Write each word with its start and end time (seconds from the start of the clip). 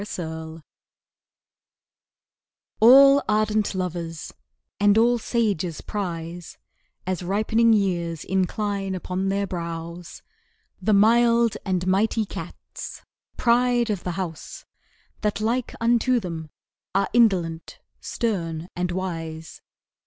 Cats 0.03 0.63
All 2.79 3.21
ardent 3.29 3.75
lovers 3.75 4.33
and 4.79 4.97
all 4.97 5.19
sages 5.19 5.81
prize, 5.81 6.57
As 7.05 7.21
ripening 7.21 7.71
years 7.71 8.23
incline 8.23 8.95
upon 8.95 9.29
their 9.29 9.45
brows 9.45 10.23
The 10.81 10.93
mild 10.93 11.55
and 11.63 11.85
mighty 11.85 12.25
cats 12.25 13.03
pride 13.37 13.91
of 13.91 14.03
the 14.03 14.13
house 14.17 14.65
That 15.21 15.39
like 15.39 15.75
unto 15.79 16.19
them 16.19 16.49
are 16.95 17.07
indolent, 17.13 17.77
stern 17.99 18.69
and 18.75 18.91
wise. 18.91 19.61